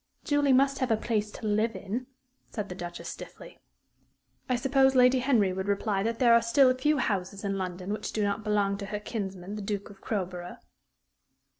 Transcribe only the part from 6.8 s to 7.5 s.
houses